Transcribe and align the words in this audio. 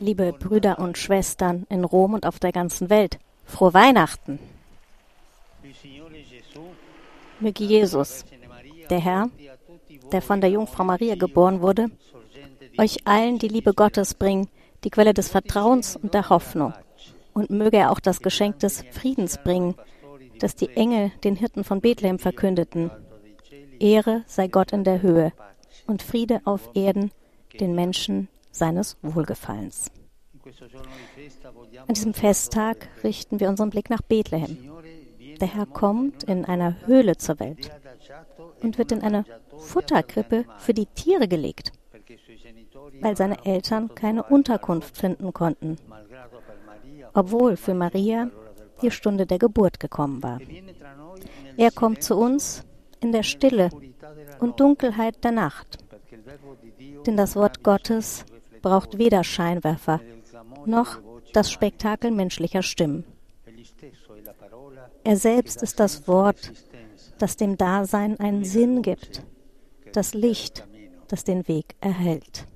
Liebe 0.00 0.32
Brüder 0.32 0.80
und 0.80 0.98
Schwestern 0.98 1.66
in 1.68 1.84
Rom 1.84 2.14
und 2.14 2.26
auf 2.26 2.40
der 2.40 2.50
ganzen 2.50 2.90
Welt, 2.90 3.20
frohe 3.44 3.72
Weihnachten! 3.72 4.40
Möge 7.38 7.62
Jesus, 7.62 8.24
der 8.90 8.98
Herr, 8.98 9.30
der 10.10 10.20
von 10.20 10.40
der 10.40 10.50
Jungfrau 10.50 10.82
Maria 10.82 11.14
geboren 11.14 11.60
wurde, 11.60 11.86
euch 12.76 13.06
allen 13.06 13.38
die 13.38 13.46
Liebe 13.46 13.72
Gottes 13.72 14.14
bringen, 14.14 14.48
die 14.82 14.90
Quelle 14.90 15.14
des 15.14 15.28
Vertrauens 15.28 15.94
und 15.94 16.12
der 16.12 16.28
Hoffnung. 16.28 16.74
Und 17.34 17.50
möge 17.50 17.76
er 17.76 17.92
auch 17.92 18.00
das 18.00 18.20
Geschenk 18.20 18.58
des 18.58 18.84
Friedens 18.90 19.38
bringen, 19.44 19.76
das 20.40 20.56
die 20.56 20.70
Engel 20.70 21.12
den 21.22 21.36
Hirten 21.36 21.62
von 21.62 21.80
Bethlehem 21.80 22.18
verkündeten. 22.18 22.90
Ehre 23.78 24.24
sei 24.26 24.48
Gott 24.48 24.72
in 24.72 24.82
der 24.82 25.02
Höhe 25.02 25.32
und 25.86 26.02
Friede 26.02 26.40
auf 26.44 26.70
Erden 26.74 27.10
den 27.60 27.74
Menschen 27.74 28.28
seines 28.50 28.96
Wohlgefallens. 29.02 29.90
An 31.86 31.94
diesem 31.94 32.14
Festtag 32.14 32.88
richten 33.02 33.40
wir 33.40 33.48
unseren 33.48 33.70
Blick 33.70 33.90
nach 33.90 34.02
Bethlehem. 34.02 34.70
Der 35.40 35.48
Herr 35.48 35.66
kommt 35.66 36.24
in 36.24 36.44
einer 36.44 36.76
Höhle 36.86 37.16
zur 37.16 37.40
Welt 37.40 37.70
und 38.62 38.78
wird 38.78 38.92
in 38.92 39.02
eine 39.02 39.24
Futterkrippe 39.58 40.44
für 40.58 40.72
die 40.72 40.86
Tiere 40.86 41.28
gelegt, 41.28 41.72
weil 43.00 43.16
seine 43.16 43.44
Eltern 43.44 43.94
keine 43.94 44.22
Unterkunft 44.22 44.96
finden 44.96 45.32
konnten, 45.32 45.76
obwohl 47.12 47.56
für 47.56 47.74
Maria 47.74 48.30
die 48.82 48.90
Stunde 48.90 49.26
der 49.26 49.38
Geburt 49.38 49.80
gekommen 49.80 50.22
war. 50.22 50.40
Er 51.56 51.70
kommt 51.70 52.02
zu 52.02 52.16
uns 52.16 52.62
in 53.00 53.12
der 53.12 53.22
Stille 53.22 53.70
und 54.40 54.60
Dunkelheit 54.60 55.22
der 55.24 55.32
Nacht, 55.32 55.78
denn 57.06 57.16
das 57.16 57.36
Wort 57.36 57.62
Gottes 57.62 58.24
braucht 58.62 58.98
weder 58.98 59.24
Scheinwerfer 59.24 60.00
noch 60.64 60.98
das 61.32 61.50
Spektakel 61.50 62.10
menschlicher 62.10 62.62
Stimmen. 62.62 63.04
Er 65.04 65.16
selbst 65.16 65.62
ist 65.62 65.78
das 65.80 66.08
Wort, 66.08 66.52
das 67.18 67.36
dem 67.36 67.56
Dasein 67.56 68.18
einen 68.18 68.44
Sinn 68.44 68.82
gibt, 68.82 69.22
das 69.92 70.14
Licht, 70.14 70.66
das 71.08 71.24
den 71.24 71.46
Weg 71.48 71.76
erhält. 71.80 72.46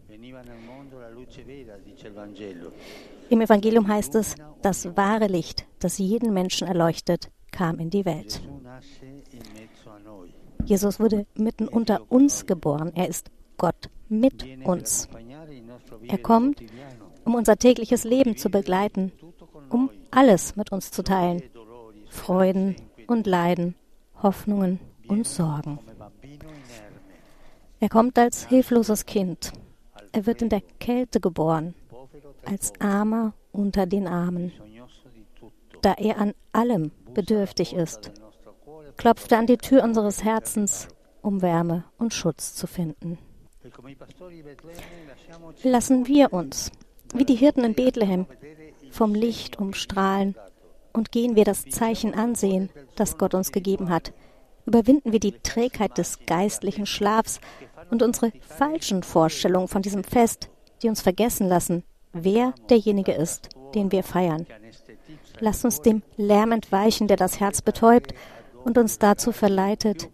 Im 3.29 3.41
Evangelium 3.41 3.87
heißt 3.87 4.15
es, 4.17 4.35
das 4.63 4.97
wahre 4.97 5.29
Licht, 5.29 5.67
das 5.79 5.99
jeden 5.99 6.35
Menschen 6.35 6.67
erleuchtet, 6.67 7.31
kam 7.53 7.79
in 7.79 7.91
die 7.91 8.05
Welt. 8.05 8.41
Jesus 10.71 11.01
wurde 11.01 11.27
mitten 11.35 11.67
unter 11.67 12.01
uns 12.13 12.47
geboren. 12.47 12.93
Er 12.95 13.09
ist 13.09 13.29
Gott 13.59 13.91
mit 14.09 14.47
uns. 14.65 15.09
Er 16.07 16.19
kommt, 16.19 16.63
um 17.25 17.35
unser 17.35 17.57
tägliches 17.57 18.05
Leben 18.05 18.37
zu 18.37 18.51
begleiten, 18.51 19.11
um 19.69 19.91
alles 20.13 20.55
mit 20.55 20.71
uns 20.71 20.93
zu 20.93 21.03
teilen. 21.03 21.43
Freuden 22.09 22.77
und 23.09 23.27
Leiden, 23.27 23.75
Hoffnungen 24.23 24.79
und 25.09 25.27
Sorgen. 25.27 25.81
Er 27.81 27.89
kommt 27.89 28.17
als 28.17 28.47
hilfloses 28.47 29.07
Kind. 29.07 29.53
Er 30.13 30.27
wird 30.27 30.41
in 30.41 30.51
der 30.51 30.63
Kälte 30.79 31.19
geboren, 31.19 31.75
als 32.45 32.73
Armer 32.79 33.33
unter 33.51 33.87
den 33.87 34.07
Armen. 34.07 34.53
Da 35.83 35.95
er 35.95 36.19
an 36.19 36.33
allem 36.53 36.93
bedürftig 37.13 37.73
ist, 37.75 38.13
Il 39.01 39.07
nostro 39.07 39.15
cuore 39.15 39.15
klopft 39.15 39.33
er 39.33 39.39
an 39.39 39.47
die 39.47 39.57
Tür 39.57 39.83
unseres 39.83 40.25
Herzens, 40.25 40.89
um 41.23 41.41
Wärme 41.41 41.85
und 41.99 42.13
Schutz 42.13 42.55
zu 42.55 42.67
finden. 42.67 43.19
Lassen 45.63 46.07
wir 46.07 46.33
uns, 46.33 46.71
wie 47.15 47.25
die 47.25 47.35
Hirten 47.35 47.65
in 47.65 47.75
Bethlehem, 47.75 48.27
vom 48.91 49.15
Licht 49.15 49.59
umstrahlen 49.59 50.35
und 50.93 51.13
gehen 51.13 51.35
wir 51.35 51.45
das 51.45 51.65
Zeichen 51.65 52.15
ansehen, 52.15 52.69
das 52.97 53.17
Gott 53.17 53.35
uns 53.35 53.53
gegeben 53.53 53.89
hat. 53.89 54.13
Überwinden 54.67 55.13
wir 55.13 55.21
die 55.21 55.39
Trägheit 55.41 55.97
des 55.97 56.27
geistlichen 56.27 56.85
Schlafs 56.85 57.41
und 57.91 58.03
unsere 58.03 58.33
falschen 58.43 59.03
Vorstellungen 59.03 59.69
von 59.69 59.81
diesem 59.81 60.05
Fest, 60.05 60.51
die 60.83 60.89
uns 60.89 61.01
vergessen 61.01 61.49
lassen, 61.49 61.85
wer 62.13 62.53
derjenige 62.69 63.13
ist, 63.13 63.49
den 63.75 63.93
wir 63.93 64.03
feiern. 64.03 64.47
Lasst 65.39 65.65
uns 65.65 65.81
dem 65.81 66.03
Lärm 66.19 66.53
entweichen, 66.53 67.09
der 67.09 67.17
das 67.17 67.41
Herz 67.41 67.63
betäubt 67.63 68.13
und 68.65 68.79
uns 68.79 68.99
dazu 68.99 69.33
verleitet, 69.33 70.11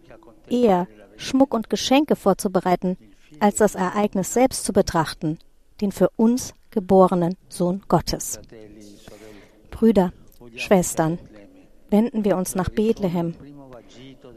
eher 0.49 0.87
Schmuck 1.17 1.53
und 1.53 1.69
Geschenke 1.69 2.15
vorzubereiten, 2.15 2.97
als 3.39 3.57
das 3.57 3.75
Ereignis 3.75 4.33
selbst 4.33 4.65
zu 4.65 4.73
betrachten, 4.73 5.39
den 5.81 5.91
für 5.91 6.09
uns 6.15 6.53
geborenen 6.71 7.35
Sohn 7.49 7.83
Gottes. 7.87 8.39
Brüder, 9.71 10.13
Schwestern, 10.55 11.19
wenden 11.89 12.25
wir 12.25 12.37
uns 12.37 12.55
nach 12.55 12.69
Bethlehem, 12.69 13.35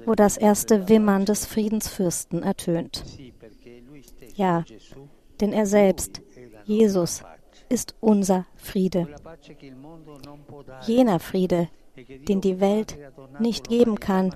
wo 0.07 0.15
das 0.15 0.37
erste 0.37 0.89
Wimmern 0.89 1.25
des 1.25 1.47
Friedensfürsten 1.47 2.43
ertönt. 2.43 3.05
Ja, 4.35 4.65
denn 5.41 5.53
er 5.53 5.67
selbst, 5.67 6.21
Jesus, 6.65 7.23
ist 7.69 7.95
unser 8.01 8.47
Friede, 8.57 9.09
jener 10.87 11.21
Friede, 11.21 11.69
den 11.97 12.41
die 12.41 12.61
Welt 12.61 12.97
nicht 13.39 13.69
geben 13.69 14.01
kann 14.01 14.35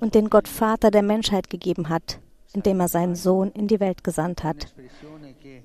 und 0.00 0.14
den 0.14 0.30
Gott 0.30 0.48
Vater 0.48 0.90
der 0.90 1.02
Menschheit 1.02 1.50
gegeben 1.50 1.88
hat, 1.88 2.20
indem 2.52 2.80
er 2.80 2.88
seinen 2.88 3.14
Sohn 3.14 3.50
in 3.52 3.68
die 3.68 3.80
Welt 3.80 4.04
gesandt 4.04 4.44
hat. 4.44 4.74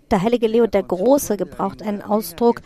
Der 0.10 0.22
heilige 0.22 0.48
Leo 0.48 0.68
der 0.68 0.84
Große 0.84 1.38
gebraucht 1.38 1.82
einen 1.82 2.02
Ausdruck, 2.02 2.62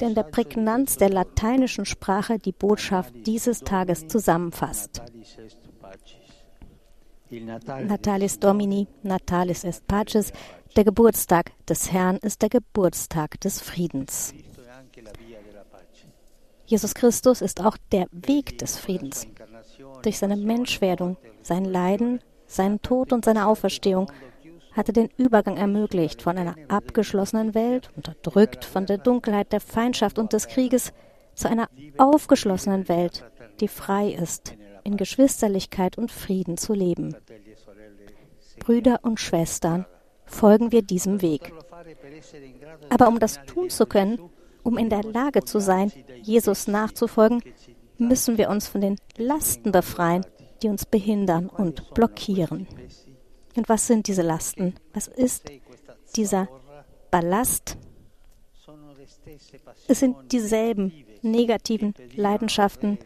der 0.00 0.08
in 0.08 0.14
der 0.14 0.24
Prägnanz 0.24 0.96
der 0.96 1.10
lateinischen 1.10 1.84
Sprache 1.84 2.38
die 2.38 2.52
Botschaft 2.52 3.14
dieses 3.26 3.60
Tages 3.60 4.06
zusammenfasst. 4.06 5.02
Natalis 7.30 8.40
Domini, 8.40 8.88
Natalis 9.02 9.62
est 9.62 9.86
Pacis, 9.86 10.32
der 10.76 10.84
Geburtstag 10.84 11.52
des 11.68 11.92
Herrn 11.92 12.16
ist 12.16 12.42
der 12.42 12.48
Geburtstag 12.48 13.40
des 13.40 13.60
Friedens. 13.60 14.34
Jesus 16.70 16.94
Christus 16.94 17.40
ist 17.40 17.60
auch 17.64 17.76
der 17.90 18.06
Weg 18.12 18.58
des 18.58 18.78
Friedens. 18.78 19.26
Durch 20.02 20.18
seine 20.18 20.36
Menschwerdung, 20.36 21.16
sein 21.42 21.64
Leiden, 21.64 22.20
seinen 22.46 22.80
Tod 22.80 23.12
und 23.12 23.24
seine 23.24 23.48
Auferstehung 23.48 24.12
hat 24.70 24.88
er 24.88 24.92
den 24.92 25.08
Übergang 25.16 25.56
ermöglicht 25.56 26.22
von 26.22 26.38
einer 26.38 26.54
abgeschlossenen 26.68 27.56
Welt, 27.56 27.90
unterdrückt 27.96 28.64
von 28.64 28.86
der 28.86 28.98
Dunkelheit 28.98 29.52
der 29.52 29.60
Feindschaft 29.60 30.16
und 30.20 30.32
des 30.32 30.46
Krieges, 30.46 30.92
zu 31.34 31.48
einer 31.48 31.68
aufgeschlossenen 31.98 32.88
Welt, 32.88 33.24
die 33.58 33.66
frei 33.66 34.12
ist, 34.12 34.54
in 34.84 34.96
Geschwisterlichkeit 34.96 35.98
und 35.98 36.12
Frieden 36.12 36.56
zu 36.56 36.72
leben. 36.72 37.16
Brüder 38.60 39.00
und 39.02 39.18
Schwestern, 39.18 39.86
folgen 40.24 40.70
wir 40.70 40.82
diesem 40.82 41.20
Weg. 41.20 41.52
Aber 42.90 43.08
um 43.08 43.18
das 43.18 43.40
tun 43.46 43.70
zu 43.70 43.86
können, 43.86 44.20
um 44.70 44.78
in 44.78 44.88
der 44.88 45.02
Lage 45.02 45.44
zu 45.44 45.58
sein, 45.58 45.92
Jesus 46.22 46.68
nachzufolgen, 46.68 47.42
müssen 47.98 48.38
wir 48.38 48.48
uns 48.48 48.68
von 48.68 48.80
den 48.80 48.96
Lasten 49.16 49.72
befreien, 49.72 50.24
die 50.62 50.68
uns 50.68 50.86
behindern 50.86 51.48
und 51.48 51.92
blockieren. 51.92 52.68
Und 53.56 53.68
was 53.68 53.88
sind 53.88 54.06
diese 54.06 54.22
Lasten? 54.22 54.74
Was 54.94 55.08
ist 55.08 55.50
dieser 56.14 56.48
Ballast? 57.10 57.76
Es 59.88 59.98
sind 59.98 60.30
dieselben 60.30 60.92
negativen 61.22 61.94
Leidenschaften, 62.14 62.98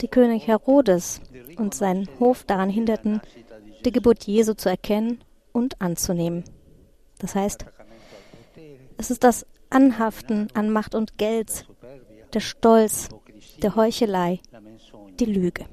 die 0.00 0.08
König 0.08 0.46
Herodes 0.46 1.20
und 1.58 1.74
seinen 1.74 2.08
Hof 2.18 2.44
daran 2.44 2.70
hinderten, 2.70 3.20
die 3.84 3.92
Geburt 3.92 4.24
Jesu 4.24 4.54
zu 4.54 4.70
erkennen 4.70 5.22
und 5.52 5.78
anzunehmen. 5.82 6.44
Das 7.18 7.34
heißt, 7.34 7.66
es 8.96 9.10
ist 9.10 9.24
das 9.24 9.44
Anhaften 9.76 10.48
an 10.54 10.70
Macht 10.70 10.94
und 10.94 11.18
Geld, 11.18 11.66
der 12.32 12.40
Stolz, 12.40 13.10
der 13.62 13.76
Heuchelei, 13.76 14.40
die 15.20 15.26
Lüge. 15.26 15.66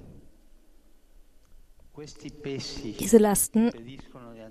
Diese 3.00 3.18
Lasten 3.18 3.72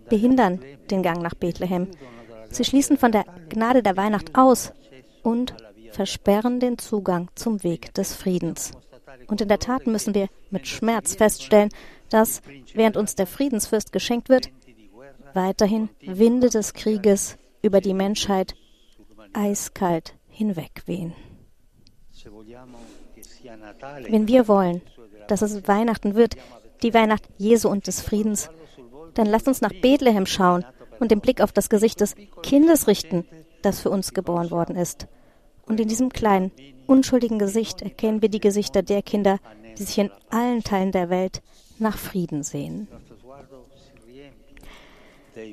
behindern 0.09 0.61
den 0.91 1.03
Gang 1.03 1.21
nach 1.21 1.35
Bethlehem. 1.35 1.89
Sie 2.49 2.65
schließen 2.65 2.97
von 2.97 3.13
der 3.13 3.27
Gnade 3.51 3.83
der 3.83 3.99
Weihnacht 3.99 4.39
aus 4.39 4.73
und 5.23 5.55
versperren 5.91 6.59
den 6.59 6.79
Zugang 6.79 7.29
zum 7.35 7.63
Weg 7.63 7.93
des 7.93 8.15
Friedens. 8.15 8.73
Und 9.27 9.43
in 9.43 9.49
der 9.49 9.59
Tat 9.59 9.87
müssen 9.87 10.15
wir 10.15 10.29
mit 10.49 10.67
Schmerz 10.67 11.15
feststellen, 11.17 11.69
dass, 12.09 12.41
während 12.73 12.97
uns 12.97 13.17
der 13.17 13.27
Friedensfürst 13.27 13.93
geschenkt 13.93 14.31
wird, 14.31 14.49
weiterhin 15.35 15.91
Winde 16.01 16.49
des 16.49 16.73
Krieges 16.73 17.37
über 17.61 17.83
die 17.83 17.93
Menschheit 17.93 18.55
eiskalt 19.33 20.15
hinwegwehen. 20.29 21.15
Wenn 24.09 24.29
wir 24.29 24.49
wollen, 24.49 24.83
dass 25.29 25.43
es 25.43 25.67
Weihnachten 25.67 26.15
wird, 26.15 26.37
die 26.83 26.95
Weihnacht 26.95 27.29
Jesu 27.39 27.69
und 27.69 27.87
des 27.87 28.01
Friedens, 28.01 28.51
dann 29.15 29.27
lasst 29.27 29.49
uns 29.49 29.61
nach 29.61 29.73
Bethlehem 29.73 30.27
schauen, 30.27 30.65
und 31.03 31.11
den 31.11 31.21
Blick 31.21 31.41
auf 31.41 31.51
das 31.51 31.69
Gesicht 31.69 32.01
des 32.01 32.15
Kindes 32.43 32.87
richten, 32.87 33.27
das 33.63 33.81
für 33.81 33.91
uns 33.91 34.15
geboren 34.15 34.53
worden 34.53 34.77
ist. 34.77 35.09
Und 35.67 35.81
in 35.81 35.89
diesem 35.89 36.11
kleinen, 36.11 36.53
unschuldigen 36.87 37.41
Gesicht 37.41 37.83
erkennen 37.83 38.23
wir 38.23 38.29
die 38.29 38.39
Gesichter 38.39 38.83
der 38.83 39.03
Kinder, 39.03 39.39
die 39.77 39.83
sich 39.83 39.99
in 39.99 40.11
allen 40.31 40.63
Teilen 40.63 40.93
der 40.93 41.11
Welt 41.11 41.43
nach 41.81 41.99
Frieden 41.99 42.45
sehen. 42.45 42.87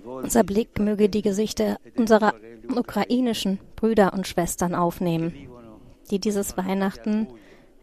Unser 0.05 0.43
Blick 0.43 0.79
möge 0.79 1.09
die 1.09 1.21
Gesichter 1.21 1.77
unserer 1.95 2.33
ukrainischen 2.75 3.59
Brüder 3.75 4.13
und 4.13 4.27
Schwestern 4.27 4.75
aufnehmen, 4.75 5.49
die 6.11 6.19
dieses 6.19 6.57
Weihnachten 6.57 7.27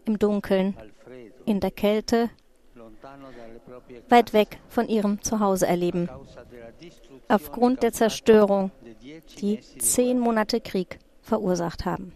im 0.05 0.19
Dunkeln, 0.19 0.77
in 1.45 1.61
der 1.61 1.71
Kälte, 1.71 2.31
weit 4.09 4.33
weg 4.33 4.59
von 4.69 4.89
ihrem 4.89 5.23
Zuhause 5.23 5.67
erleben, 5.67 6.09
aufgrund 7.29 7.83
der 7.83 7.93
Zerstörung, 7.93 8.71
die 9.41 9.61
zehn 9.79 10.19
Monate 10.19 10.61
Krieg 10.61 10.99
verursacht 11.23 11.85
haben. 11.85 12.13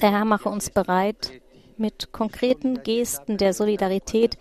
Der 0.00 0.12
Herr 0.12 0.24
mache 0.24 0.48
uns 0.48 0.70
bereit, 0.70 1.32
mit 1.76 2.12
konkreten 2.12 2.82
Gesten 2.82 3.36
der 3.36 3.52
Solidarität 3.52 4.36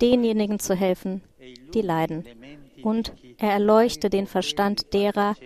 denjenigen 0.00 0.58
zu 0.58 0.74
helfen, 0.74 1.22
die 1.74 1.82
leiden. 1.82 2.24
Und 2.82 3.12
er 3.38 3.52
erleuchte 3.52 4.10
den 4.10 4.26
Verstand 4.26 4.92
derer, 4.92 5.36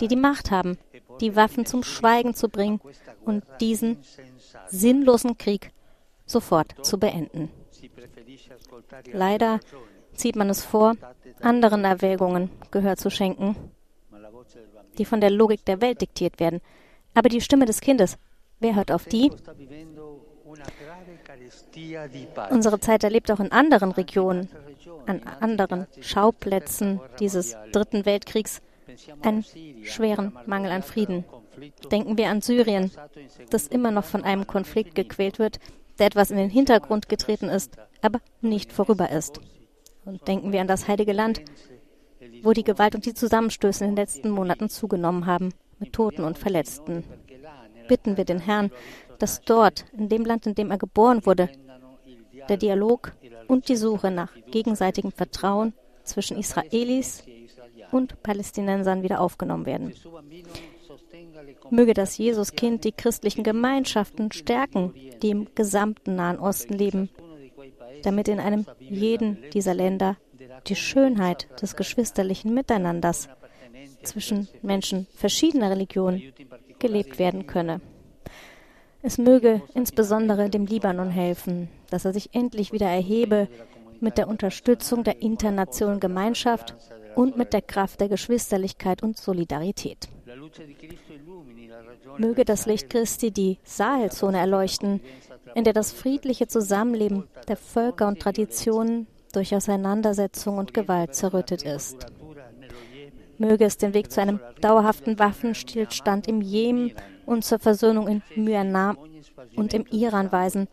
die 0.00 0.08
die 0.08 0.16
Macht 0.16 0.50
haben, 0.50 0.78
die 1.20 1.36
Waffen 1.36 1.66
zum 1.66 1.82
Schweigen 1.82 2.34
zu 2.34 2.48
bringen 2.48 2.80
und 3.24 3.44
diesen 3.60 3.98
sinnlosen 4.68 5.38
Krieg 5.38 5.70
sofort 6.26 6.74
zu 6.84 6.98
beenden. 6.98 7.50
Leider 9.12 9.60
zieht 10.14 10.36
man 10.36 10.50
es 10.50 10.64
vor, 10.64 10.94
anderen 11.40 11.84
Erwägungen 11.84 12.50
Gehör 12.70 12.96
zu 12.96 13.10
schenken, 13.10 13.56
die 14.98 15.04
von 15.04 15.20
der 15.20 15.30
Logik 15.30 15.64
der 15.64 15.80
Welt 15.80 16.00
diktiert 16.00 16.40
werden. 16.40 16.60
Aber 17.14 17.28
die 17.28 17.40
Stimme 17.40 17.66
des 17.66 17.80
Kindes, 17.80 18.18
wer 18.60 18.74
hört 18.74 18.92
auf 18.92 19.04
die? 19.06 19.30
Unsere 22.50 22.80
Zeit 22.80 23.04
erlebt 23.04 23.30
auch 23.30 23.40
in 23.40 23.52
anderen 23.52 23.92
Regionen, 23.92 24.48
an 25.06 25.22
anderen 25.40 25.86
Schauplätzen 26.00 27.00
dieses 27.18 27.56
Dritten 27.72 28.04
Weltkriegs 28.04 28.60
einen 29.22 29.44
schweren 29.84 30.36
Mangel 30.46 30.70
an 30.70 30.82
Frieden. 30.82 31.24
Denken 31.90 32.16
wir 32.16 32.28
an 32.28 32.40
Syrien, 32.40 32.90
das 33.50 33.66
immer 33.66 33.90
noch 33.90 34.04
von 34.04 34.24
einem 34.24 34.46
Konflikt 34.46 34.94
gequält 34.94 35.38
wird, 35.38 35.58
der 35.98 36.06
etwas 36.06 36.30
in 36.30 36.36
den 36.36 36.50
Hintergrund 36.50 37.08
getreten 37.08 37.48
ist, 37.48 37.76
aber 38.00 38.20
nicht 38.40 38.72
vorüber 38.72 39.10
ist. 39.10 39.40
Und 40.04 40.26
denken 40.26 40.52
wir 40.52 40.60
an 40.60 40.66
das 40.66 40.88
heilige 40.88 41.12
Land, 41.12 41.42
wo 42.42 42.52
die 42.52 42.64
Gewalt 42.64 42.94
und 42.94 43.06
die 43.06 43.14
Zusammenstöße 43.14 43.84
in 43.84 43.90
den 43.90 43.96
letzten 43.96 44.30
Monaten 44.30 44.68
zugenommen 44.68 45.26
haben, 45.26 45.52
mit 45.78 45.92
Toten 45.92 46.24
und 46.24 46.38
Verletzten. 46.38 47.04
Bitten 47.88 48.16
wir 48.16 48.24
den 48.24 48.38
Herrn, 48.38 48.70
dass 49.18 49.42
dort, 49.42 49.84
in 49.92 50.08
dem 50.08 50.24
Land, 50.24 50.46
in 50.46 50.54
dem 50.54 50.70
er 50.70 50.78
geboren 50.78 51.24
wurde, 51.26 51.48
der 52.48 52.56
Dialog 52.56 53.12
und 53.48 53.68
die 53.68 53.76
Suche 53.76 54.10
nach 54.10 54.32
gegenseitigem 54.50 55.12
Vertrauen 55.12 55.72
zwischen 56.04 56.38
Israelis 56.38 57.24
und 57.90 58.22
Palästinensern 58.22 59.02
wieder 59.02 59.20
aufgenommen 59.20 59.66
werden. 59.66 59.94
Möge 61.70 61.94
das 61.94 62.18
Jesuskind 62.18 62.84
die 62.84 62.92
christlichen 62.92 63.44
Gemeinschaften 63.44 64.32
stärken, 64.32 64.94
die 65.22 65.30
im 65.30 65.48
gesamten 65.54 66.16
Nahen 66.16 66.38
Osten 66.38 66.74
leben, 66.74 67.08
damit 68.02 68.28
in 68.28 68.40
einem 68.40 68.66
jeden 68.78 69.38
dieser 69.52 69.74
Länder 69.74 70.16
die 70.66 70.76
Schönheit 70.76 71.48
des 71.60 71.76
geschwisterlichen 71.76 72.52
Miteinanders 72.54 73.28
zwischen 74.02 74.48
Menschen 74.62 75.06
verschiedener 75.14 75.70
Religionen 75.70 76.32
gelebt 76.78 77.18
werden 77.18 77.46
könne. 77.46 77.80
Es 79.02 79.18
möge 79.18 79.62
insbesondere 79.74 80.48
dem 80.48 80.66
Libanon 80.66 81.10
helfen, 81.10 81.68
dass 81.92 82.04
er 82.04 82.12
sich 82.12 82.34
endlich 82.34 82.72
wieder 82.72 82.86
erhebe 82.86 83.48
mit 84.00 84.18
der 84.18 84.28
Unterstützung 84.28 85.04
der 85.04 85.22
internationalen 85.22 86.00
Gemeinschaft 86.00 86.74
und 87.14 87.36
mit 87.36 87.52
der 87.52 87.62
Kraft 87.62 88.00
der 88.00 88.08
Geschwisterlichkeit 88.08 89.02
und 89.02 89.16
Solidarität. 89.16 90.08
Möge 92.18 92.44
das 92.44 92.66
Licht 92.66 92.90
Christi 92.90 93.30
die 93.30 93.58
Sahelzone 93.64 94.38
erleuchten, 94.38 95.00
in 95.54 95.64
der 95.64 95.72
das 95.72 95.92
friedliche 95.92 96.46
Zusammenleben 96.46 97.28
der 97.48 97.56
Völker 97.56 98.08
und 98.08 98.20
Traditionen 98.20 99.06
durch 99.32 99.54
Auseinandersetzung 99.54 100.58
und 100.58 100.74
Gewalt 100.74 101.14
zerrüttet 101.14 101.62
ist. 101.62 102.06
Möge 103.38 103.64
es 103.64 103.76
den 103.76 103.94
Weg 103.94 104.10
zu 104.10 104.20
einem 104.20 104.40
dauerhaften 104.60 105.18
Waffenstillstand 105.18 106.28
im 106.28 106.40
Jemen 106.40 106.92
und 107.26 107.44
zur 107.44 107.58
Versöhnung 107.58 108.08
in 108.08 108.22
Myanmar 108.36 108.96
und 109.56 109.74
im 109.74 109.86
Iran 109.90 110.30
weisen, 110.32 110.68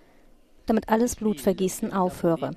damit 0.69 0.89
alles 0.89 1.16
Blutvergießen 1.16 1.92
aufhöre. 1.94 2.51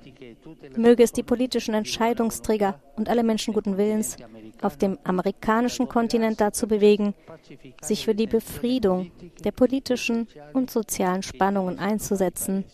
Möge 0.75 1.03
es 1.03 1.11
die 1.11 1.23
politischen 1.23 1.73
Entscheidungsträger 1.73 2.79
und 2.95 3.09
alle 3.09 3.23
Menschen 3.23 3.53
guten 3.53 3.77
Willens 3.77 4.17
auf 4.61 4.77
dem 4.77 4.97
amerikanischen 5.03 5.89
Kontinent 5.89 6.39
dazu 6.39 6.67
bewegen, 6.67 7.13
sich 7.81 8.05
für 8.05 8.15
die 8.15 8.27
Befriedung 8.27 9.11
der 9.43 9.51
politischen 9.51 10.27
und 10.53 10.71
sozialen 10.71 11.23
Spannungen 11.23 11.79
einzusetzen, 11.79 12.65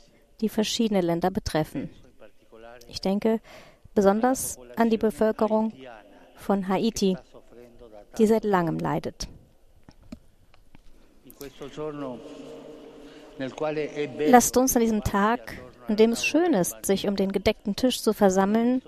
die 0.41 0.49
verschiedene 0.49 1.01
Länder 1.01 1.31
betreffen. 1.31 1.89
Ich 2.87 3.01
denke 3.01 3.39
besonders 3.95 4.57
an 4.75 4.89
die 4.89 4.97
Bevölkerung 4.97 5.73
von 6.35 6.67
Haiti, 6.67 7.17
die 8.17 8.27
seit 8.27 8.43
langem 8.43 8.79
leidet. 8.79 9.27
Lasst 14.27 14.57
uns 14.57 14.75
an 14.75 14.81
diesem 14.81 15.03
Tag, 15.03 15.57
an 15.87 15.95
dem 15.95 16.11
es 16.11 16.25
schön 16.25 16.53
ist, 16.53 16.85
sich 16.85 17.07
um 17.07 17.15
den 17.15 17.31
gedeckten 17.31 17.75
Tisch 17.75 18.01
zu 18.01 18.13
versammeln, 18.13 18.81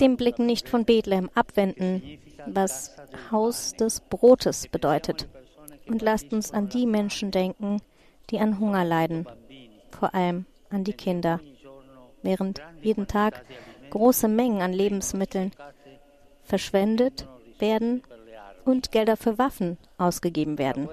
den 0.00 0.16
Blick 0.16 0.38
nicht 0.38 0.68
von 0.68 0.84
Bethlehem 0.84 1.30
abwenden, 1.34 2.02
was 2.46 2.94
Haus 3.30 3.72
des 3.72 4.00
Brotes 4.00 4.68
bedeutet. 4.68 5.28
Und 5.88 6.02
lasst 6.02 6.32
uns 6.32 6.52
an 6.52 6.68
die 6.68 6.86
Menschen 6.86 7.30
denken, 7.30 7.80
die 8.30 8.38
an 8.38 8.60
Hunger 8.60 8.84
leiden, 8.84 9.26
vor 9.90 10.14
allem 10.14 10.44
an 10.70 10.84
die 10.84 10.92
Kinder, 10.92 11.40
während 12.22 12.60
jeden 12.82 13.06
Tag 13.06 13.44
große 13.90 14.28
Mengen 14.28 14.60
an 14.60 14.72
Lebensmitteln 14.72 15.52
verschwendet 16.42 17.26
werden 17.58 18.02
und 18.64 18.92
Gelder 18.92 19.16
für 19.16 19.38
Waffen 19.38 19.78
ausgegeben 19.96 20.58
werden. 20.58 20.88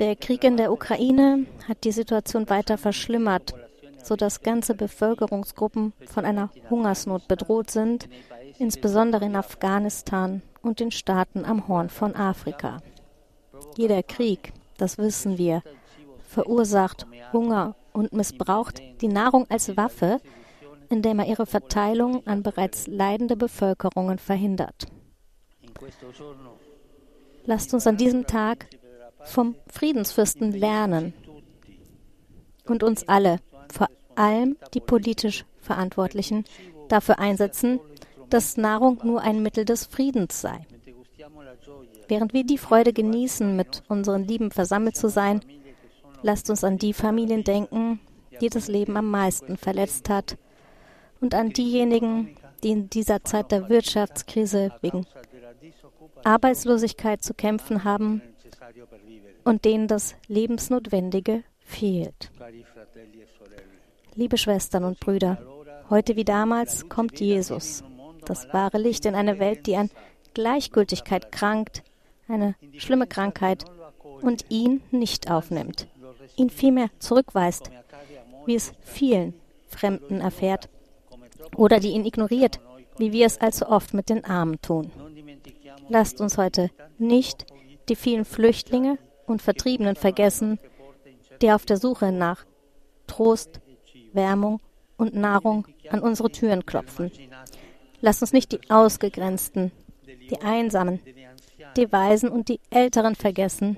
Der 0.00 0.16
Krieg 0.16 0.42
in 0.42 0.56
der 0.56 0.72
Ukraine 0.72 1.46
hat 1.68 1.84
die 1.84 1.92
Situation 1.92 2.50
weiter 2.50 2.78
verschlimmert, 2.78 3.54
sodass 4.02 4.42
ganze 4.42 4.74
Bevölkerungsgruppen 4.74 5.92
von 6.06 6.24
einer 6.24 6.50
Hungersnot 6.68 7.28
bedroht 7.28 7.70
sind, 7.70 8.08
insbesondere 8.58 9.24
in 9.24 9.36
Afghanistan 9.36 10.42
und 10.62 10.80
den 10.80 10.90
Staaten 10.90 11.44
am 11.44 11.68
Horn 11.68 11.90
von 11.90 12.16
Afrika. 12.16 12.78
Jeder 13.76 14.02
Krieg, 14.02 14.52
das 14.78 14.98
wissen 14.98 15.38
wir, 15.38 15.62
verursacht 16.28 17.06
Hunger 17.32 17.76
und 17.92 18.12
missbraucht 18.12 18.82
die 19.00 19.08
Nahrung 19.08 19.46
als 19.48 19.76
Waffe, 19.76 20.20
indem 20.90 21.20
er 21.20 21.26
ihre 21.26 21.46
Verteilung 21.46 22.26
an 22.26 22.42
bereits 22.42 22.88
leidende 22.88 23.36
Bevölkerungen 23.36 24.18
verhindert. 24.18 24.86
Lasst 27.44 27.72
uns 27.74 27.86
an 27.86 27.96
diesem 27.96 28.26
Tag 28.26 28.66
vom 29.24 29.56
Friedensfürsten 29.66 30.52
lernen 30.52 31.14
und 32.66 32.82
uns 32.82 33.08
alle, 33.08 33.38
vor 33.72 33.88
allem 34.14 34.56
die 34.74 34.80
politisch 34.80 35.44
Verantwortlichen, 35.60 36.44
dafür 36.88 37.18
einsetzen, 37.18 37.80
dass 38.30 38.56
Nahrung 38.56 39.00
nur 39.02 39.22
ein 39.22 39.42
Mittel 39.42 39.64
des 39.64 39.86
Friedens 39.86 40.40
sei. 40.40 40.66
Während 42.08 42.34
wir 42.34 42.44
die 42.44 42.58
Freude 42.58 42.92
genießen, 42.92 43.56
mit 43.56 43.82
unseren 43.88 44.24
Lieben 44.24 44.50
versammelt 44.50 44.96
zu 44.96 45.08
sein, 45.08 45.40
lasst 46.22 46.50
uns 46.50 46.64
an 46.64 46.78
die 46.78 46.92
Familien 46.92 47.44
denken, 47.44 48.00
die 48.40 48.50
das 48.50 48.68
Leben 48.68 48.96
am 48.96 49.10
meisten 49.10 49.56
verletzt 49.56 50.08
hat, 50.08 50.36
und 51.20 51.34
an 51.34 51.50
diejenigen, 51.50 52.36
die 52.62 52.70
in 52.70 52.90
dieser 52.90 53.24
Zeit 53.24 53.50
der 53.50 53.70
Wirtschaftskrise 53.70 54.72
wegen 54.82 55.06
Arbeitslosigkeit 56.22 57.22
zu 57.22 57.32
kämpfen 57.32 57.84
haben 57.84 58.20
und 59.44 59.64
denen 59.64 59.88
das 59.88 60.14
Lebensnotwendige 60.28 61.44
fehlt. 61.60 62.30
Liebe 64.14 64.38
Schwestern 64.38 64.84
und 64.84 65.00
Brüder, 65.00 65.38
heute 65.90 66.16
wie 66.16 66.24
damals 66.24 66.88
kommt 66.88 67.20
Jesus, 67.20 67.82
das 68.24 68.52
wahre 68.52 68.78
Licht 68.78 69.06
in 69.06 69.14
eine 69.14 69.38
Welt, 69.38 69.66
die 69.66 69.76
an 69.76 69.90
Gleichgültigkeit 70.34 71.32
krankt, 71.32 71.82
eine 72.28 72.54
schlimme 72.78 73.06
Krankheit, 73.06 73.64
und 74.22 74.46
ihn 74.48 74.80
nicht 74.90 75.30
aufnimmt, 75.30 75.86
ihn 76.36 76.48
vielmehr 76.50 76.88
zurückweist, 76.98 77.70
wie 78.46 78.54
es 78.54 78.72
vielen 78.80 79.34
Fremden 79.68 80.20
erfährt, 80.20 80.68
oder 81.56 81.80
die 81.80 81.90
ihn 81.90 82.06
ignoriert, 82.06 82.60
wie 82.96 83.12
wir 83.12 83.26
es 83.26 83.38
allzu 83.38 83.66
oft 83.66 83.92
mit 83.92 84.08
den 84.08 84.24
Armen 84.24 84.60
tun. 84.62 84.90
Lasst 85.88 86.20
uns 86.20 86.38
heute 86.38 86.70
nicht 86.98 87.46
die 87.88 87.96
vielen 87.96 88.24
Flüchtlinge 88.24 88.98
und 89.26 89.42
Vertriebenen 89.42 89.96
vergessen, 89.96 90.58
die 91.42 91.50
auf 91.50 91.66
der 91.66 91.76
Suche 91.76 92.12
nach 92.12 92.44
Trost, 93.06 93.60
Wärmung 94.12 94.60
und 94.96 95.14
Nahrung 95.14 95.66
an 95.90 96.00
unsere 96.00 96.30
Türen 96.30 96.64
klopfen. 96.66 97.10
Lasst 98.00 98.22
uns 98.22 98.32
nicht 98.32 98.52
die 98.52 98.70
Ausgegrenzten, 98.70 99.72
die 100.30 100.40
Einsamen, 100.40 101.00
die 101.76 101.90
Waisen 101.90 102.28
und 102.28 102.48
die 102.48 102.60
Älteren 102.70 103.14
vergessen, 103.14 103.76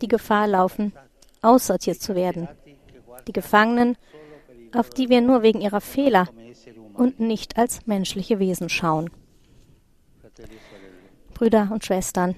die 0.00 0.08
Gefahr 0.08 0.46
laufen, 0.46 0.92
aussortiert 1.42 2.00
zu 2.00 2.14
werden. 2.14 2.48
Die 3.26 3.32
Gefangenen, 3.32 3.96
auf 4.74 4.90
die 4.90 5.08
wir 5.08 5.20
nur 5.20 5.42
wegen 5.42 5.60
ihrer 5.60 5.80
Fehler 5.80 6.28
und 6.94 7.20
nicht 7.20 7.56
als 7.56 7.86
menschliche 7.86 8.38
Wesen 8.38 8.68
schauen. 8.68 9.10
Brüder 11.32 11.70
und 11.72 11.84
Schwestern, 11.84 12.34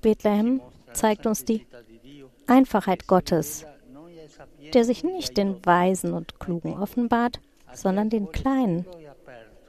Bethlehem 0.00 0.60
zeigt 0.92 1.26
uns 1.26 1.44
die 1.44 1.66
Einfachheit 2.46 3.06
Gottes, 3.06 3.66
der 4.74 4.84
sich 4.84 5.04
nicht 5.04 5.36
den 5.36 5.64
Weisen 5.64 6.12
und 6.12 6.40
Klugen 6.40 6.74
offenbart, 6.74 7.40
sondern 7.72 8.10
den 8.10 8.32
Kleinen, 8.32 8.86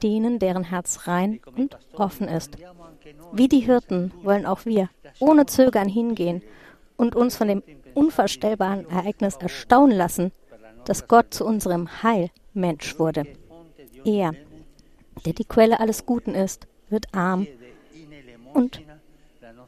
denen, 0.02 0.38
deren 0.38 0.64
Herz 0.64 1.06
rein 1.06 1.40
und 1.56 1.76
offen 1.94 2.28
ist. 2.28 2.56
Wie 3.32 3.48
die 3.48 3.60
Hirten 3.60 4.12
wollen 4.22 4.46
auch 4.46 4.64
wir 4.64 4.88
ohne 5.20 5.46
Zögern 5.46 5.88
hingehen 5.88 6.42
und 6.96 7.14
uns 7.14 7.36
von 7.36 7.48
dem 7.48 7.62
unvorstellbaren 7.94 8.88
Ereignis 8.88 9.36
erstaunen 9.36 9.96
lassen, 9.96 10.32
dass 10.84 11.08
Gott 11.08 11.32
zu 11.32 11.44
unserem 11.44 12.02
Heil 12.02 12.30
Mensch 12.54 12.98
wurde. 12.98 13.24
Er, 14.04 14.32
der 15.24 15.32
die 15.32 15.44
Quelle 15.44 15.78
alles 15.78 16.06
Guten 16.06 16.34
ist, 16.34 16.66
wird 16.88 17.06
arm 17.12 17.46
und 18.54 18.82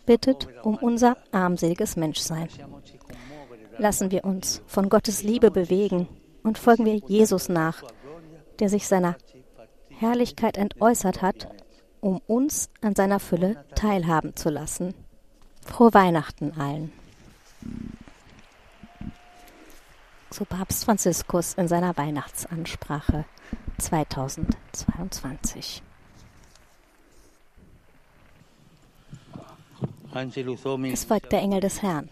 bittet 0.06 0.48
um 0.62 0.76
unser 0.76 1.16
armseliges 1.32 1.96
Menschsein. 1.96 2.48
Lassen 3.78 4.10
wir 4.10 4.24
uns 4.24 4.62
von 4.66 4.88
Gottes 4.88 5.22
Liebe 5.22 5.50
bewegen 5.50 6.08
und 6.42 6.58
folgen 6.58 6.84
wir 6.84 6.94
Jesus 6.94 7.48
nach, 7.48 7.82
der 8.60 8.68
sich 8.68 8.86
seiner 8.86 9.16
Herrlichkeit 9.88 10.56
entäußert 10.56 11.22
hat, 11.22 11.48
um 12.00 12.20
uns 12.26 12.70
an 12.82 12.94
seiner 12.94 13.20
Fülle 13.20 13.64
teilhaben 13.74 14.36
zu 14.36 14.50
lassen. 14.50 14.94
Frohe 15.64 15.94
Weihnachten 15.94 16.52
allen. 16.52 16.92
So 20.30 20.44
Papst 20.44 20.84
Franziskus 20.84 21.54
in 21.54 21.68
seiner 21.68 21.96
Weihnachtsansprache 21.96 23.24
2022. 23.78 25.82
Es 30.14 31.04
folgt 31.04 31.32
der 31.32 31.40
Engel 31.42 31.60
des 31.60 31.82
Herrn. 31.82 32.08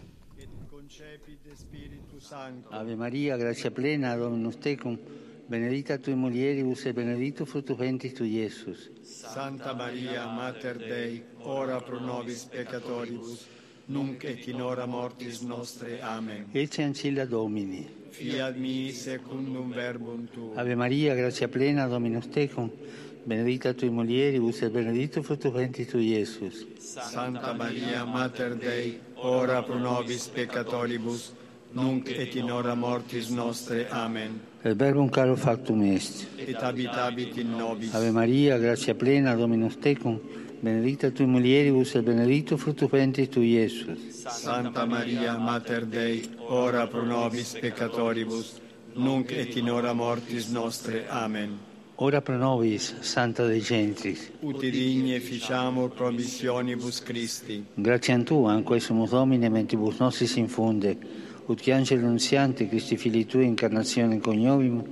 Ave 2.71 2.97
Maria, 2.97 3.37
gratia 3.37 3.71
plena, 3.71 4.17
Dominus 4.17 4.59
tecum, 4.59 4.99
benedicta 5.47 5.99
tui 5.99 6.15
mulieribus 6.15 6.85
e 6.87 6.93
benedictus 6.93 7.49
fructus 7.49 7.77
ventris 7.77 8.15
tui, 8.15 8.39
Iesus. 8.39 8.91
Santa 9.03 9.73
Maria, 9.73 10.27
Mater 10.27 10.79
Dei, 10.79 11.23
ora 11.43 11.81
pro 11.81 12.01
nobis 12.01 12.45
peccatoribus, 12.45 13.47
nunc 13.87 14.25
et 14.25 14.49
in 14.49 14.61
hora 14.61 14.87
mortis 14.87 15.41
nostre. 15.43 16.01
Amen. 16.01 16.47
Ecce 16.51 16.83
ancilla 16.83 17.25
Domini. 17.25 17.87
Fiat 18.11 18.57
mi 18.57 18.91
secundum 18.91 19.71
verbum 19.71 20.27
tuum. 20.33 20.59
Ave 20.59 20.75
Maria, 20.75 21.15
gratia 21.15 21.49
plena, 21.49 21.87
Dominus 21.87 22.27
tecum, 22.29 22.69
benedicta 23.25 23.73
tui 23.73 23.89
mulieribus 23.89 24.63
e 24.63 24.71
benedictus 24.71 25.25
fructus 25.25 25.53
ventris 25.53 25.89
tui, 25.89 26.09
Iesus. 26.09 26.67
Santa 26.79 27.53
Maria, 27.53 28.05
Mater 28.05 28.55
Dei, 28.55 28.99
ora 29.15 29.63
pro 29.63 29.79
nobis 29.79 30.29
peccatoribus, 30.29 31.33
nunc 31.73 32.09
et 32.09 32.35
in 32.35 32.51
hora 32.51 32.75
mortis 32.75 33.29
nostre. 33.29 33.89
Amen. 33.91 34.41
El 34.63 34.75
verbum 34.75 35.09
caro 35.09 35.37
factum 35.37 35.83
est. 35.83 36.27
Et 36.37 36.57
habitabit 36.57 37.37
in 37.37 37.57
nobis. 37.57 37.95
Ave 37.95 38.11
Maria, 38.11 38.59
gratia 38.59 38.95
plena, 38.95 39.35
Dominus 39.35 39.79
tecum, 39.79 40.19
benedicta 40.61 41.11
tui 41.11 41.27
mulieribus 41.27 41.95
e 41.95 42.03
benedictus 42.03 42.61
fructus 42.61 42.91
ventris 42.91 43.29
tui, 43.29 43.55
Iesus. 43.55 43.99
Santa 44.29 44.85
Maria, 44.85 45.37
Mater 45.39 45.87
Dei, 45.87 46.29
ora 46.49 46.87
pro 46.87 47.05
nobis 47.05 47.57
peccatoribus, 47.61 48.61
nunc 48.95 49.31
et 49.31 49.57
in 49.57 49.71
hora 49.71 49.93
mortis 49.93 50.49
nostre. 50.49 51.07
Amen. 51.09 51.72
Ora 52.05 52.21
pro 52.21 52.37
nobis, 52.37 52.97
Santa 52.99 53.47
Dei 53.47 53.61
Gentris. 53.61 54.33
Uti 54.41 54.71
digni 54.71 55.15
efficiamur 55.15 55.89
promissionibus 55.91 57.01
Christi. 57.01 57.65
Gratiam 57.75 58.25
Tua, 58.25 58.51
anque 58.51 58.81
sumus 58.81 59.11
Domine, 59.11 59.49
mentibus 59.49 59.99
nostris 60.01 60.35
infunde, 60.35 60.99
ut 61.47 61.61
che 61.61 61.73
angelo 61.73 62.09
nunziante, 62.09 62.67
Christi 62.67 62.97
Fili 62.97 63.25
Tui, 63.25 63.47
incarnazione 63.47 64.19
coniovim, 64.19 64.83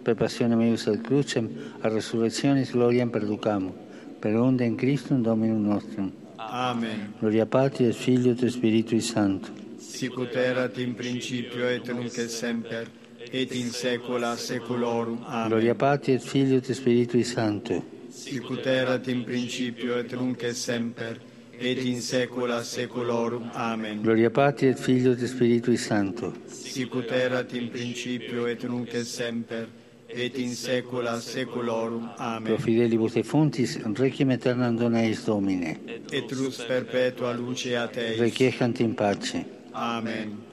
per 0.00 0.14
passione 0.14 0.54
meius 0.54 0.86
ad 0.86 1.00
crucem, 1.00 1.50
a 1.80 1.88
resurrectionis 1.88 2.70
gloriam 2.70 3.10
perducamo, 3.10 3.74
per 4.20 4.36
onde 4.36 4.64
in 4.64 4.76
Christum 4.76 5.22
Dominum 5.22 5.66
nostrum. 5.66 6.12
Amen. 6.36 7.14
Gloria 7.18 7.46
Patri 7.46 7.86
et 7.86 7.96
et 8.06 8.46
Spiritui 8.46 9.00
Sancto. 9.00 9.50
Sicut 9.76 10.36
erat 10.36 10.78
in 10.78 10.94
principio 10.94 11.66
et 11.66 11.88
nunc 11.88 12.16
et 12.16 12.30
semper, 12.30 12.86
et 13.32 13.52
in 13.52 13.70
saecula 13.70 14.36
saeculorum. 14.36 15.18
Gloria 15.46 15.70
Amen. 15.70 15.76
Patri 15.76 16.12
et 16.14 16.22
Filio 16.22 16.56
et 16.56 16.72
Spiritui 16.72 17.24
Sancto. 17.24 17.82
Sicut 18.10 18.66
erat 18.66 19.08
in 19.08 19.24
principio 19.24 19.98
et 19.98 20.12
nunc 20.12 20.42
et 20.42 20.54
semper, 20.54 21.20
et 21.58 21.78
in 21.84 22.00
saecula 22.00 22.62
saeculorum. 22.62 23.50
Amen. 23.54 24.02
Gloria 24.02 24.30
Patri 24.30 24.68
et 24.68 24.78
Filio 24.78 25.12
et 25.12 25.26
Spiritui 25.26 25.76
Sancto. 25.76 26.32
Sicut 26.46 27.10
erat 27.10 27.52
in 27.54 27.68
principio 27.70 28.46
et 28.46 28.62
nunc 28.64 28.92
et 28.94 29.06
semper, 29.06 29.68
et 30.08 30.38
in 30.38 30.54
saecula 30.54 31.20
saeculorum. 31.20 32.10
Pro 32.16 32.24
Amen. 32.24 32.58
fidelibus 32.58 33.14
defuntis, 33.14 33.78
requiem 33.94 34.30
aeternam 34.30 34.76
dona 34.76 35.04
eis 35.04 35.24
Domine. 35.24 35.78
Et 36.10 36.30
lux 36.32 36.64
perpetua 36.66 37.32
luceat 37.32 37.96
eis. 37.96 38.18
Requiescant 38.18 38.80
in 38.80 38.94
pace. 38.94 39.44
Amen. 39.72 40.49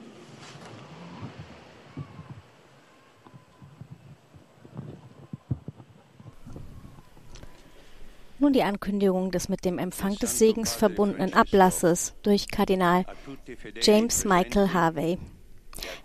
Nun 8.40 8.52
die 8.52 8.62
Ankündigung 8.62 9.32
des 9.32 9.48
mit 9.48 9.64
dem 9.64 9.78
Empfang 9.78 10.14
des 10.14 10.38
Segens 10.38 10.74
verbundenen 10.74 11.34
Ablasses 11.34 12.14
durch 12.22 12.48
Kardinal 12.48 13.04
James 13.80 14.24
Michael 14.24 14.72
Harvey. 14.72 15.18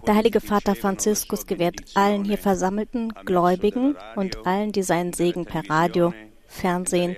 Der 0.07 0.15
Heilige 0.15 0.41
Vater 0.41 0.75
Franziskus 0.75 1.45
gewährt 1.45 1.81
allen 1.93 2.25
hier 2.25 2.39
versammelten 2.39 3.13
Gläubigen 3.25 3.95
und 4.15 4.47
allen, 4.47 4.71
die 4.71 4.83
seinen 4.83 5.13
Segen 5.13 5.45
per 5.45 5.69
Radio, 5.69 6.13
Fernsehen 6.47 7.15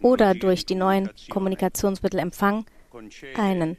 oder 0.00 0.34
durch 0.34 0.66
die 0.66 0.74
neuen 0.74 1.10
Kommunikationsmittel 1.30 2.18
empfangen, 2.18 2.64
einen 3.36 3.76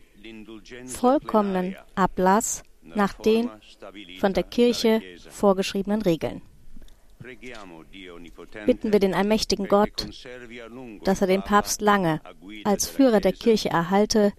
vollkommenen 0.85 1.75
Ablass 1.95 2.63
nach 2.83 3.13
den 3.13 3.49
von 4.19 4.33
der 4.33 4.43
Kirche 4.43 5.01
vorgeschriebenen 5.29 6.01
Regeln. 6.01 6.41
Bitten 8.65 8.91
wir 8.91 8.99
den 8.99 9.13
allmächtigen 9.13 9.67
Gott, 9.67 10.07
dass 11.03 11.21
er 11.21 11.27
den 11.27 11.41
Papst 11.41 11.81
lange 11.81 12.21
als 12.63 12.87
Führer 12.87 13.21
der 13.21 13.31
Kirche 13.31 13.69
erhalte 13.69 14.33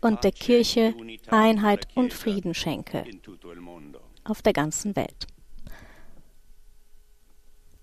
und 0.00 0.24
der 0.24 0.32
Kirche 0.32 0.94
Einheit 1.28 1.88
und 1.94 2.12
Frieden 2.12 2.54
schenke 2.54 3.04
auf 4.24 4.42
der 4.42 4.52
ganzen 4.52 4.96
Welt. 4.96 5.26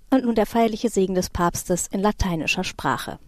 Und 0.09 0.23
nun 0.23 0.35
der 0.35 0.45
feierliche 0.45 0.89
Segen 0.89 1.15
des 1.15 1.29
Papstes 1.29 1.87
in 1.87 2.01
lateinischer 2.01 2.63
Sprache. 2.63 3.19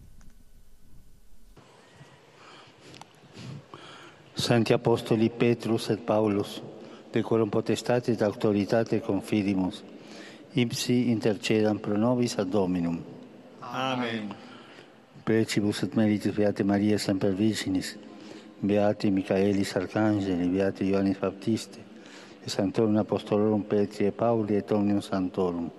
Santi 4.35 4.73
Apostoli 4.73 5.27
Petrus 5.27 5.89
et 5.89 6.05
Paulus, 6.05 6.61
de 7.13 7.21
quorum 7.21 7.51
potestate 7.51 8.13
et 8.13 8.23
autoritate 8.23 9.01
confidimus, 9.01 9.83
ipsi 10.55 11.09
intercedam 11.11 11.79
pro 11.79 11.97
nobis 11.97 12.37
ad 12.37 12.49
Dominum. 12.49 12.99
Amen. 13.61 14.33
Precibus 15.23 15.83
et 15.83 15.95
meritus 15.95 16.33
Beate 16.35 16.63
Maria 16.63 16.97
Semper 16.97 17.31
Virginis, 17.31 17.97
Beati 18.61 19.11
Michaelis 19.11 19.75
Arcangeli, 19.75 20.47
Beati 20.49 20.85
Ioannis 20.85 21.19
Baptiste, 21.19 21.77
et 22.43 22.49
Sanctorum 22.49 22.97
Apostolorum 22.97 23.63
Petri 23.63 24.05
et 24.05 24.11
Pauli 24.11 24.55
et 24.55 24.71
Omnium 24.71 25.01
Sanctorum. 25.01 25.69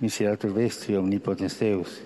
Miserator 0.00 0.50
vestri 0.50 0.96
omnipotens 0.96 1.58
Deus, 1.60 2.02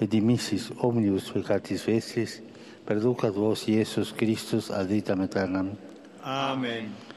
et 0.00 0.08
dimissis 0.08 0.70
omnibus 0.80 1.28
peccatis 1.30 1.84
vestris, 1.84 2.40
perducat 2.86 3.34
vos 3.36 3.68
Iesus 3.68 4.14
Christus 4.16 4.70
ad 4.70 4.88
vitam 4.88 5.20
aeternam. 5.20 5.74
Amen. 6.24 7.09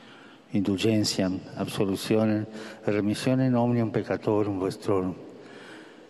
Indulgentiam, 0.54 1.40
absolutionem, 1.58 2.46
remissionem 2.86 3.56
omnium 3.56 3.92
peccatorum 3.92 4.60
vostrorum, 4.60 5.16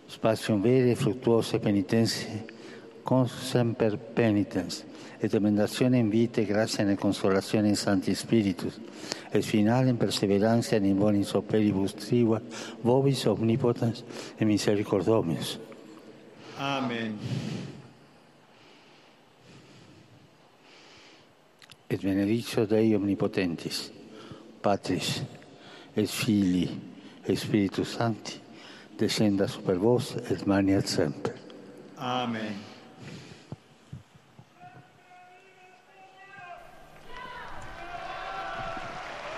Spazio 0.06 0.58
vere 0.58 0.90
e 0.90 0.94
fruttuose 0.94 1.58
penitenze 1.58 2.44
con 3.02 3.26
semper 3.26 3.96
penitens, 3.96 4.84
et 5.18 5.32
emendazione 5.32 5.98
in 5.98 6.08
vite, 6.08 6.44
grazia 6.44 6.88
e 6.88 6.94
consolazione 6.94 7.68
in 7.68 7.76
Santi 7.76 8.14
Spiritus, 8.14 8.78
et 9.30 9.42
finale 9.42 9.90
in 9.90 9.96
perseveranza 9.96 10.76
in 10.76 10.96
bonis 10.96 11.32
operibus 11.32 11.94
trigua, 11.94 12.40
vobis 12.82 13.24
omnipotens 13.24 14.04
e 14.36 14.44
misericordomius. 14.44 15.58
Amen. 16.58 17.18
Et 21.88 22.00
benedictio 22.00 22.66
Dei 22.66 22.94
omnipotentis, 22.94 23.90
Patris, 24.64 25.22
et 25.94 26.08
Filii, 26.08 26.80
et 27.28 27.36
Spiritus 27.36 27.96
Sancti, 27.98 28.40
descenda 28.98 29.46
super 29.46 29.74
vos 29.74 30.16
et 30.30 30.46
maniat 30.46 30.88
semper. 30.88 31.32
Amen. 31.98 32.54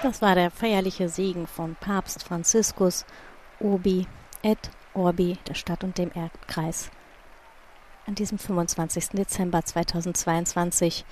Das 0.02 0.23
war 0.23 0.37
der 0.37 0.52
feierliche 0.52 1.09
Segen 1.09 1.49
von 1.49 1.75
Papst 1.75 2.23
Franziskus, 2.23 3.04
Obi 3.59 4.06
et 4.42 4.71
Orbi 4.95 5.38
der 5.49 5.54
Stadt 5.54 5.83
und 5.83 5.99
dem 5.99 6.12
Erdkreis. 6.14 6.90
An 8.06 8.14
diesem 8.14 8.38
25. 8.38 9.09
Dezember 9.09 9.64
2022 9.64 11.04